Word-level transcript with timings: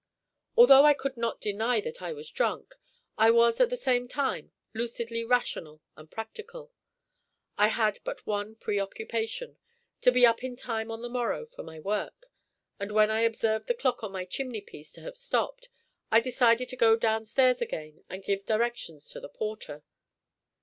Although 0.57 0.83
I 0.83 0.95
could 0.95 1.15
not 1.15 1.39
deny 1.39 1.79
that 1.81 2.01
I 2.01 2.11
was 2.11 2.31
drunk, 2.31 2.73
I 3.19 3.29
was 3.29 3.61
at 3.61 3.69
the 3.69 3.77
same 3.77 4.07
time 4.07 4.51
lucidly 4.73 5.23
rational 5.23 5.79
and 5.95 6.09
practical. 6.09 6.71
I 7.55 7.67
had 7.67 7.99
but 8.03 8.25
one 8.25 8.55
preoccupation 8.55 9.57
to 10.01 10.11
be 10.11 10.25
up 10.25 10.43
in 10.43 10.55
time 10.55 10.89
on 10.89 11.03
the 11.03 11.07
morrow 11.09 11.45
for 11.45 11.61
my 11.61 11.79
work; 11.79 12.31
and 12.79 12.91
when 12.91 13.11
I 13.11 13.21
observed 13.21 13.67
the 13.67 13.75
clock 13.75 14.03
on 14.03 14.11
my 14.11 14.25
chimney 14.25 14.61
piece 14.61 14.91
to 14.93 15.01
have 15.01 15.15
stopped, 15.15 15.69
I 16.09 16.19
decided 16.19 16.67
to 16.69 16.75
go 16.75 16.95
down 16.95 17.25
stairs 17.25 17.61
again 17.61 18.03
and 18.09 18.23
give 18.23 18.43
directions 18.43 19.07
to 19.11 19.19
the 19.19 19.29
porter. 19.29 19.83